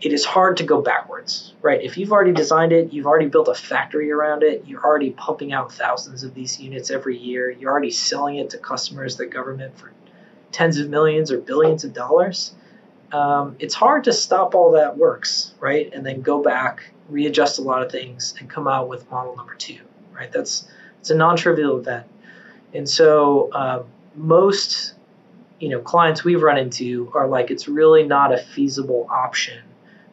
[0.00, 1.82] it is hard to go backwards, right?
[1.82, 5.52] If you've already designed it, you've already built a factory around it, you're already pumping
[5.52, 9.78] out thousands of these units every year, you're already selling it to customers, the government
[9.78, 9.92] for
[10.52, 12.54] tens of millions or billions of dollars.
[13.12, 15.92] Um, it's hard to stop all that works, right?
[15.92, 19.54] And then go back, readjust a lot of things, and come out with model number
[19.54, 19.80] two,
[20.12, 20.30] right?
[20.30, 20.68] That's
[21.00, 22.06] it's a non-trivial event,
[22.74, 23.84] and so um,
[24.16, 24.95] most
[25.58, 29.62] you know clients we've run into are like it's really not a feasible option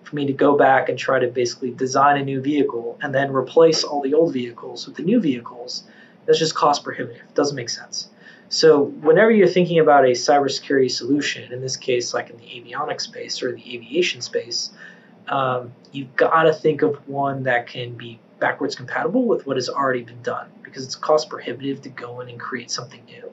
[0.03, 3.33] for me to go back and try to basically design a new vehicle and then
[3.33, 5.83] replace all the old vehicles with the new vehicles.
[6.25, 7.21] That's just cost prohibitive.
[7.21, 8.09] It doesn't make sense.
[8.49, 13.01] So whenever you're thinking about a cybersecurity solution in this case like in the avionics
[13.01, 14.71] space or the aviation space
[15.27, 19.69] um, you've got to think of one that can be backwards compatible with what has
[19.69, 23.31] already been done because it's cost prohibitive to go in and create something new.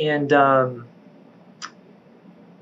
[0.00, 0.86] And um,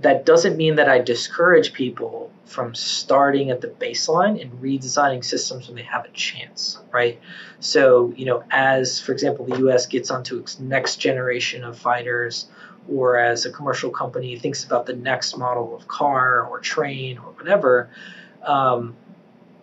[0.03, 5.69] that doesn't mean that I discourage people from starting at the baseline and redesigning systems
[5.69, 7.21] when they have a chance, right?
[7.61, 12.49] So, you know, as for example, the US gets onto its next generation of fighters,
[12.89, 17.33] or as a commercial company thinks about the next model of car or train or
[17.33, 17.89] whatever,
[18.45, 18.97] um,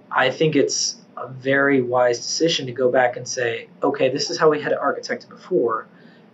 [0.10, 4.38] I think it's a very wise decision to go back and say, okay, this is
[4.38, 5.88] how we had it architected before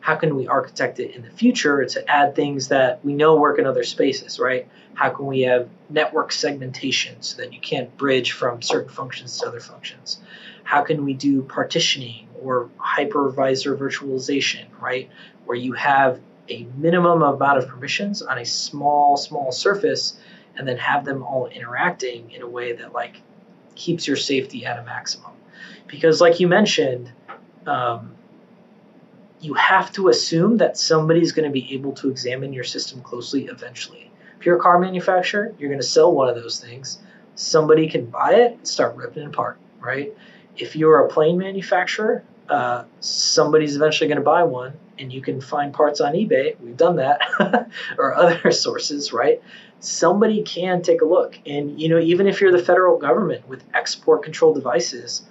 [0.06, 3.58] how can we architect it in the future to add things that we know work
[3.58, 4.68] in other spaces, right?
[4.94, 9.48] How can we have network segmentation so that you can't bridge from certain functions to
[9.48, 10.20] other functions?
[10.64, 15.10] How can we do partitioning or hypervisor virtualization, right?
[15.46, 20.20] Where you have a minimum amount of permissions on a small, small surface
[20.56, 23.24] and then have them all interacting in a way that like
[23.74, 25.32] keeps your safety at a maximum.
[25.88, 27.12] Because like you mentioned,
[27.66, 28.12] um,
[29.46, 33.46] you have to assume that somebody's going to be able to examine your system closely
[33.46, 34.12] eventually.
[34.40, 36.98] If you're a car manufacturer, you're going to sell one of those things.
[37.36, 40.16] Somebody can buy it start ripping it apart, right?
[40.58, 45.42] If you're a plane manufacturer, uh, somebody's eventually going to buy one and you can
[45.42, 46.60] find parts on eBay.
[46.60, 49.44] We've done that or other sources, right?
[49.80, 51.38] Somebody can take a look.
[51.46, 55.24] And, you know, even if you're the federal government with export control devices,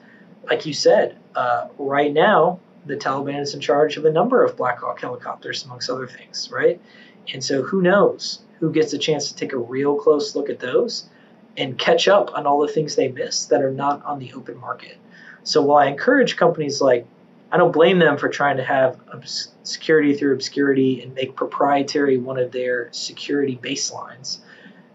[0.48, 4.56] like you said, uh, right now, the Taliban is in charge of a number of
[4.56, 6.80] Black Hawk helicopters, amongst other things, right?
[7.32, 10.60] And so who knows who gets a chance to take a real close look at
[10.60, 11.08] those
[11.56, 14.58] and catch up on all the things they miss that are not on the open
[14.58, 14.96] market.
[15.42, 17.06] So while I encourage companies like,
[17.50, 18.98] I don't blame them for trying to have
[19.62, 24.38] security through obscurity and make proprietary one of their security baselines.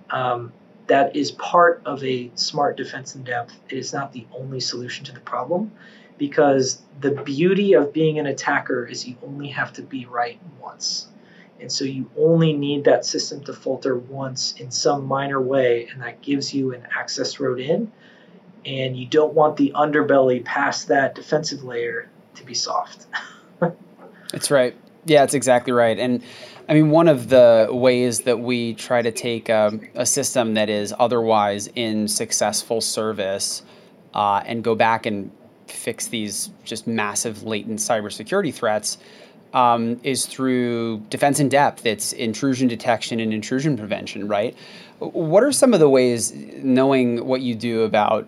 [0.10, 0.52] Um,
[0.88, 3.54] that is part of a smart defense in depth.
[3.70, 5.72] It is not the only solution to the problem
[6.20, 11.08] because the beauty of being an attacker is you only have to be right once.
[11.60, 16.02] And so you only need that system to falter once in some minor way, and
[16.02, 17.92] that gives you an access road in.
[18.66, 23.08] And you don't want the underbelly past that defensive layer to be soft.
[24.32, 24.76] That's right.
[25.06, 25.98] Yeah, that's exactly right.
[25.98, 26.22] And
[26.68, 30.70] I mean, one of the ways that we try to take a, a system that
[30.70, 33.64] is otherwise in successful service
[34.14, 35.32] uh, and go back and
[35.72, 38.98] fix these just massive latent cybersecurity threats
[39.54, 41.86] um, is through defense in depth.
[41.86, 44.56] It's intrusion detection and intrusion prevention, right?
[45.00, 48.28] What are some of the ways, knowing what you do about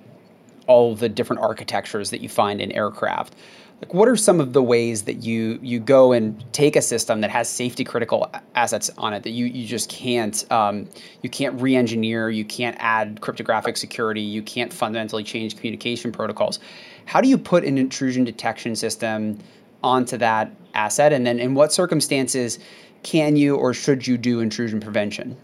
[0.68, 3.36] all the different architectures that you find in aircraft,
[3.82, 7.22] like what are some of the ways that you you go and take a system
[7.22, 10.88] that has safety critical assets on it that you you just can't um,
[11.24, 16.60] you can't re-engineer you can't add cryptographic security you can't fundamentally change communication protocols
[17.06, 19.38] how do you put an intrusion detection system
[19.84, 22.60] onto that asset and then in what circumstances
[23.04, 25.36] can you or should you do intrusion prevention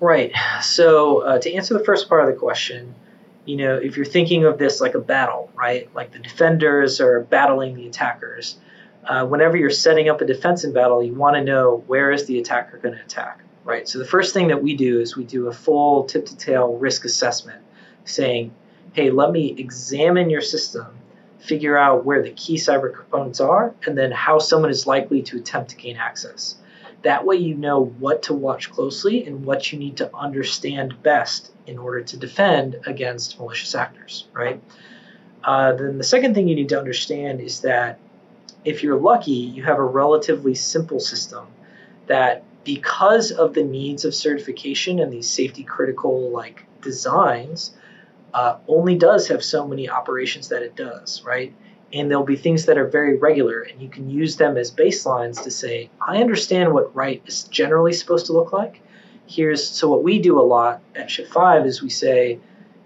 [0.00, 2.94] right so uh, to answer the first part of the question
[3.46, 5.92] you know, if you're thinking of this like a battle, right?
[5.94, 8.58] Like the defenders are battling the attackers.
[9.04, 12.26] Uh, whenever you're setting up a defense in battle, you want to know where is
[12.26, 13.88] the attacker going to attack, right?
[13.88, 16.76] So the first thing that we do is we do a full tip to tail
[16.76, 17.62] risk assessment,
[18.04, 18.52] saying,
[18.96, 20.86] hey, let me examine your system,
[21.38, 25.36] figure out where the key cyber components are, and then how someone is likely to
[25.36, 26.54] attempt to gain access.
[27.02, 31.52] That way, you know what to watch closely and what you need to understand best
[31.66, 34.62] in order to defend against malicious actors, right?
[35.44, 37.98] Uh, then the second thing you need to understand is that
[38.64, 41.46] if you're lucky, you have a relatively simple system
[42.06, 47.76] that because of the needs of certification and these safety critical like designs,
[48.34, 51.54] uh, only does have so many operations that it does, right?
[51.92, 55.42] And there'll be things that are very regular, and you can use them as baselines
[55.44, 58.80] to say, I understand what right is generally supposed to look like,
[59.26, 62.38] here's so what we do a lot at Shift 5 is we say,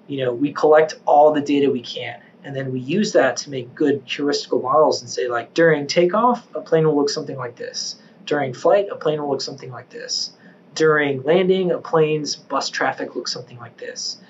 [0.07, 2.21] you know, we collect all the data we can.
[2.43, 6.47] And then we use that to make good heuristical models and say, like, during takeoff,
[6.55, 7.97] a plane will look something like this.
[8.25, 10.33] During flight, a plane will look something like this.
[10.75, 14.23] During landing, a plane's bus traffic looks something like this.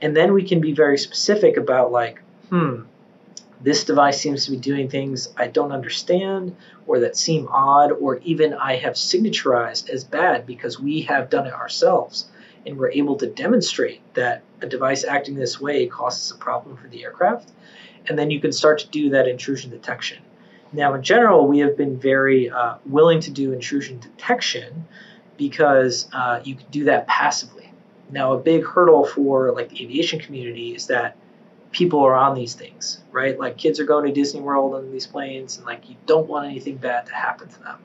[0.00, 2.82] And then we can be very specific about, like, hmm,
[3.60, 6.56] this device seems to be doing things I don't understand
[6.86, 11.46] or that seem odd, or even I have signaturized as bad because we have done
[11.46, 12.30] it ourselves.
[12.64, 16.88] And we're able to demonstrate that a device acting this way causes a problem for
[16.88, 17.50] the aircraft.
[18.08, 20.18] And then you can start to do that intrusion detection.
[20.72, 24.86] Now, in general, we have been very uh, willing to do intrusion detection
[25.36, 27.67] because uh, you can do that passively.
[28.10, 31.16] Now, a big hurdle for like the aviation community is that
[31.72, 33.38] people are on these things, right?
[33.38, 36.46] Like kids are going to Disney World on these planes, and like you don't want
[36.46, 37.78] anything bad to happen to them.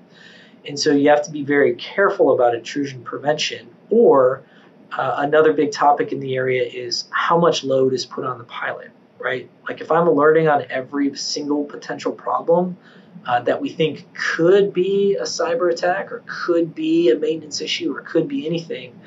[0.66, 3.70] And so you have to be very careful about intrusion prevention.
[3.90, 4.44] Or
[4.92, 8.44] uh, another big topic in the area is how much load is put on the
[8.46, 9.50] pilot, right?
[9.68, 12.78] Like if I'm alerting on every single potential problem
[13.26, 17.96] uh, that we think could be a cyber attack or could be a maintenance issue
[17.96, 19.00] or could be anything,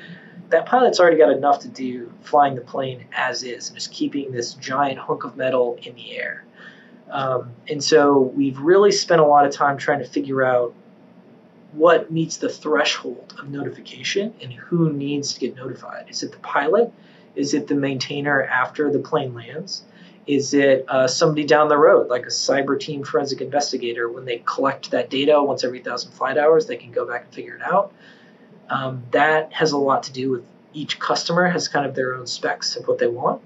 [0.49, 4.31] that pilot's already got enough to do flying the plane as is and just keeping
[4.31, 6.45] this giant hunk of metal in the air.
[7.09, 10.73] Um, and so we've really spent a lot of time trying to figure out
[11.73, 16.05] what meets the threshold of notification and who needs to get notified.
[16.09, 16.91] Is it the pilot?
[17.35, 19.83] Is it the maintainer after the plane lands?
[20.25, 24.09] Is it uh, somebody down the road, like a cyber team forensic investigator?
[24.09, 27.33] When they collect that data once every thousand flight hours, they can go back and
[27.33, 27.93] figure it out.
[28.69, 30.43] Um, that has a lot to do with
[30.73, 33.41] each customer has kind of their own specs of what they want.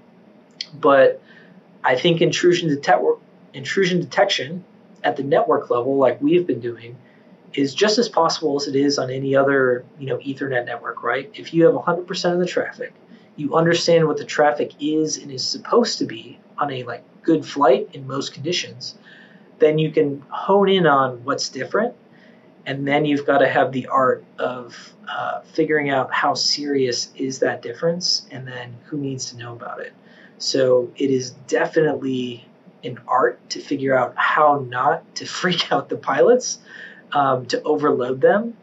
[0.74, 1.22] But
[1.84, 2.80] I think intrusion,
[3.54, 4.64] intrusion detection
[5.02, 6.96] at the network level, like we've been doing,
[7.54, 11.30] is just as possible as it is on any other you know Ethernet network, right?
[11.34, 12.92] If you have 100% of the traffic,
[13.36, 17.44] you understand what the traffic is and is supposed to be on a like good
[17.44, 18.96] flight in most conditions,
[19.58, 21.94] then you can hone in on what's different,
[22.66, 27.40] and then you've got to have the art of uh, figuring out how serious is
[27.40, 29.92] that difference, and then who needs to know about it.
[30.38, 32.48] So it is definitely
[32.84, 36.58] an art to figure out how not to freak out the pilots,
[37.12, 38.56] um, to overload them,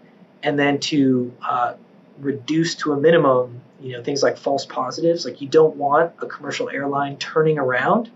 [0.43, 1.73] and then to uh,
[2.19, 5.25] reduce to a minimum, you know, things like false positives.
[5.25, 8.09] Like you don't want a commercial airline turning around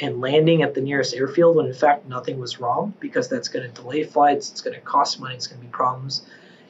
[0.00, 3.66] and landing at the nearest airfield when in fact nothing was wrong because that's going
[3.66, 6.22] to delay flights, it's going to cost money, it's going to be problems.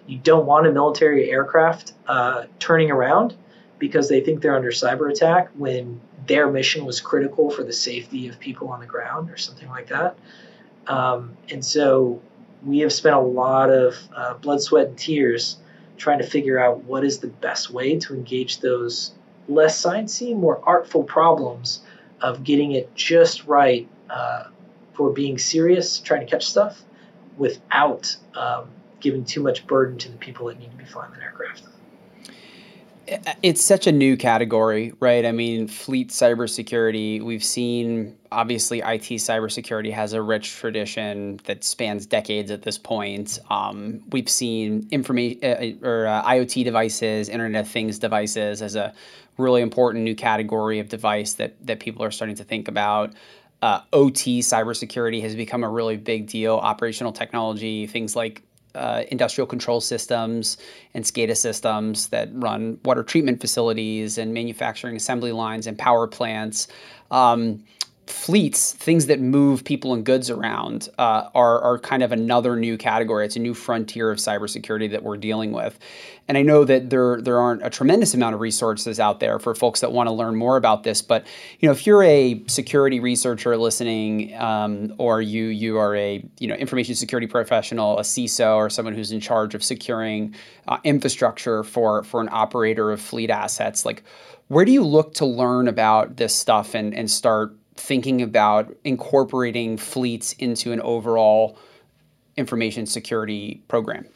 [0.07, 3.35] You don't want a military aircraft uh, turning around
[3.79, 8.29] because they think they're under cyber attack when their mission was critical for the safety
[8.29, 10.19] of people on the ground or something like that.
[10.87, 12.21] Um, and so
[12.65, 15.59] we have spent a lot of uh, blood, sweat, and tears
[15.99, 19.13] trying to figure out what is the best way to engage those
[19.49, 21.81] less sciencey, more artful problems
[22.21, 24.45] of getting it just right uh,
[24.95, 26.83] for being serious, trying to catch stuff,
[27.37, 28.69] without um,
[29.01, 31.63] giving too much burden to the people that need to be flying the aircraft
[33.43, 35.25] it's such a new category, right?
[35.25, 42.07] I mean, fleet cybersecurity, we've seen obviously IT cybersecurity has a rich tradition that spans
[42.07, 43.39] decades at this point.
[43.51, 48.93] Um, we've seen information uh, or uh, IoT devices, Internet of Things devices as a
[49.39, 53.15] really important new category of device that that people are starting to think about.
[53.61, 56.57] Uh, OT cybersecurity has become a really big deal.
[56.57, 58.43] Operational technology, things like
[58.75, 60.59] uh, industrial control systems
[60.95, 66.69] and SCADA systems that run water treatment facilities and manufacturing assembly lines and power plants.
[67.11, 67.65] Um,
[68.09, 72.77] fleets, things that move people and goods around, uh, are, are kind of another new
[72.77, 73.25] category.
[73.25, 75.79] It's a new frontier of cybersecurity that we're dealing with.
[76.29, 79.55] And I know that there there aren't a tremendous amount of resources out there for
[79.55, 81.01] folks that want to learn more about this.
[81.01, 81.27] But
[81.59, 86.47] you know, if you're a security researcher listening, um, or you you are a you
[86.47, 90.35] know information security professional, a CISO, or someone who's in charge of securing
[90.69, 94.03] uh, infrastructure for for an operator of fleet assets, like
[94.49, 99.77] where do you look to learn about this stuff and and start thinking about incorporating
[99.77, 101.59] fleets into an overall
[102.37, 104.07] information security program?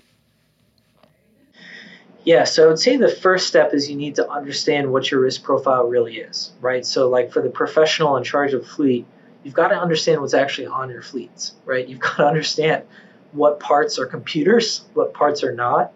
[2.25, 5.21] Yeah, so I would say the first step is you need to understand what your
[5.21, 6.87] risk profile really is, right?
[6.87, 9.07] So, like for the professional in charge of fleet,
[9.43, 11.87] you've got to understand what's actually on your fleets, right?
[11.87, 12.85] You've got to understand
[13.33, 15.93] what parts are computers, what parts are not,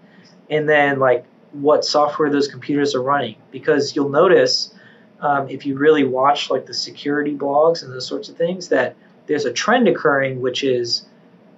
[0.51, 3.37] and then like what software those computers are running.
[3.53, 4.75] Because you'll notice
[5.21, 8.97] um, if you really watch like the security blogs and those sorts of things, that
[9.27, 11.07] there's a trend occurring, which is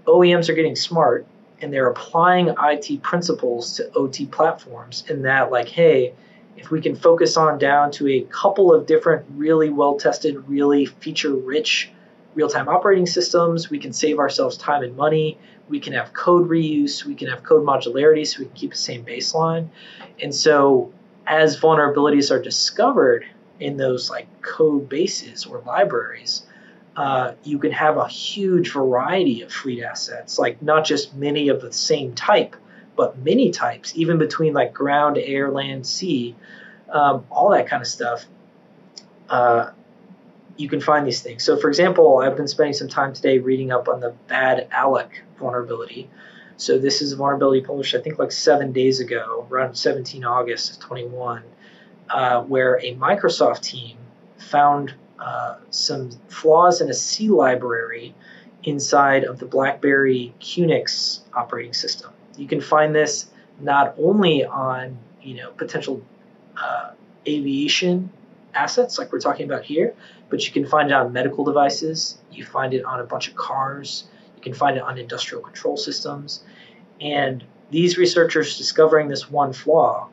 [0.07, 1.27] OEMs are getting smart
[1.61, 5.05] and they're applying IT principles to OT platforms.
[5.09, 6.15] In that, like, hey,
[6.57, 10.87] if we can focus on down to a couple of different, really well tested, really
[10.87, 11.91] feature rich
[12.35, 15.39] real time operating systems, we can save ourselves time and money.
[15.69, 18.77] We can have code reuse, we can have code modularity so we can keep the
[18.77, 19.69] same baseline.
[20.23, 20.93] And so,
[21.27, 23.27] as vulnerabilities are discovered,
[23.61, 26.47] in those like code bases or libraries,
[26.97, 31.61] uh, you can have a huge variety of fleet assets, like not just many of
[31.61, 32.57] the same type,
[32.97, 36.35] but many types, even between like ground, air, land, sea,
[36.91, 38.25] um, all that kind of stuff.
[39.29, 39.71] Uh,
[40.57, 41.45] you can find these things.
[41.45, 46.11] So, for example, I've been spending some time today reading up on the BadAlloc vulnerability.
[46.57, 50.73] So, this is a vulnerability published, I think, like seven days ago, around 17 August
[50.73, 51.45] of 21
[52.11, 53.97] uh, where a Microsoft team
[54.39, 58.15] found uh, some flaws in a C library
[58.65, 62.11] inside of the BlackBerry QNX operating system.
[62.37, 63.27] You can find this
[63.61, 66.03] not only on you know potential
[66.57, 66.93] uh,
[67.27, 68.11] aviation
[68.55, 69.95] assets like we're talking about here,
[70.29, 72.19] but you can find it on medical devices.
[72.33, 74.05] You find it on a bunch of cars.
[74.37, 76.43] You can find it on industrial control systems.
[77.01, 80.09] And these researchers discovering this one flaw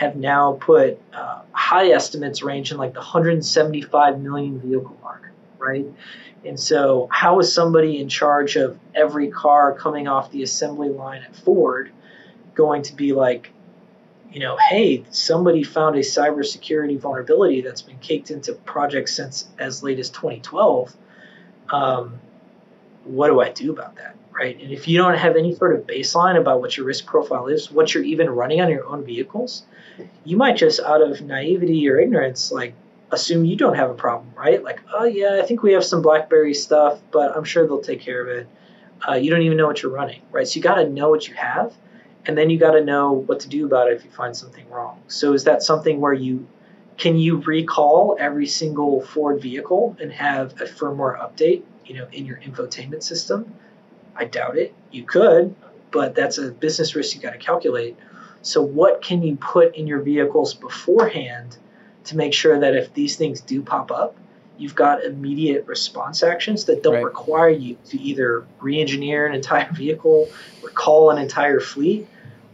[0.00, 5.84] have now put uh, high estimates range in like the 175 million vehicle mark, right?
[6.42, 11.22] And so, how is somebody in charge of every car coming off the assembly line
[11.22, 11.92] at Ford
[12.54, 13.50] going to be like,
[14.32, 19.82] you know, hey, somebody found a cybersecurity vulnerability that's been caked into projects since as
[19.82, 20.96] late as 2012?
[21.68, 22.18] Um,
[23.04, 24.16] what do I do about that?
[24.32, 24.58] Right.
[24.58, 27.70] And if you don't have any sort of baseline about what your risk profile is,
[27.70, 29.64] what you're even running on your own vehicles,
[30.24, 32.74] you might just out of naivety or ignorance like
[33.12, 36.00] assume you don't have a problem right like oh yeah i think we have some
[36.00, 38.48] blackberry stuff but i'm sure they'll take care of it
[39.08, 40.46] uh, you don't even know what you're running, right?
[40.46, 41.72] So you got to know what you have,
[42.26, 44.68] and then you got to know what to do about it if you find something
[44.68, 45.00] wrong.
[45.08, 46.46] So is that something where you
[46.98, 52.26] can you recall every single Ford vehicle and have a firmware update, you know, in
[52.26, 53.54] your infotainment system?
[54.14, 54.74] I doubt it.
[54.90, 55.54] You could,
[55.90, 57.96] but that's a business risk you got to calculate.
[58.42, 61.56] So what can you put in your vehicles beforehand
[62.04, 64.16] to make sure that if these things do pop up,
[64.58, 67.04] you've got immediate response actions that don't right.
[67.04, 70.28] require you to either re-engineer an entire vehicle,
[70.62, 72.06] recall an entire fleet,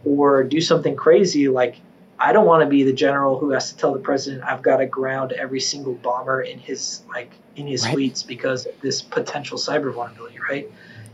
[0.04, 1.80] or do something crazy like
[2.18, 4.78] I don't want to be the general who has to tell the president I've got
[4.78, 7.94] to ground every single bomber in his like in his right.
[7.94, 10.70] fleets because of this potential cyber vulnerability, right?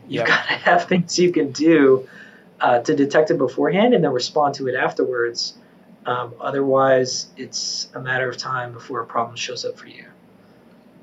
[0.07, 0.29] You've yep.
[0.29, 2.09] got to have things you can do
[2.63, 5.55] uh, to detect it beforehand and then respond to it afterwards.
[6.07, 10.05] Um, otherwise, it's a matter of time before a problem shows up for you.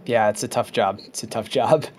[0.05, 0.99] Yeah, it's a tough job.
[1.05, 1.85] It's a tough job.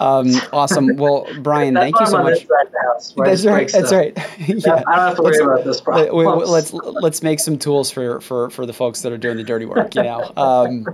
[0.00, 0.96] Um, awesome.
[0.96, 2.46] Well, Brian, thank you so much.
[2.82, 3.70] House, that's right.
[3.70, 4.16] That's right.
[4.38, 4.82] yeah.
[4.88, 6.16] I don't have to worry let's, about this problem.
[6.16, 9.36] We, we, let's let's make some tools for for for the folks that are doing
[9.36, 9.94] the dirty work.
[9.94, 10.32] You know.
[10.36, 10.86] Um,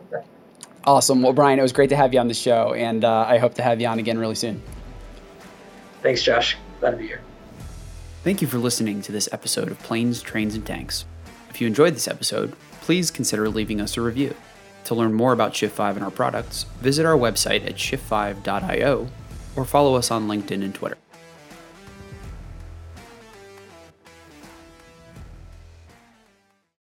[0.85, 1.23] awesome.
[1.23, 3.55] Well, Brian, it was great to have you on the show, and uh, I hope
[3.55, 4.61] to have you on again really soon.
[6.03, 6.57] Thanks, Josh.
[6.81, 7.23] Glad to be here.
[8.25, 11.05] Thank you for listening to this episode of Planes, Trains, and Tanks.
[11.51, 14.35] If you enjoyed this episode, please consider leaving us a review.
[14.85, 19.09] To learn more about Shift5 and our products, visit our website at shift5.io
[19.55, 20.99] or follow us on LinkedIn and Twitter.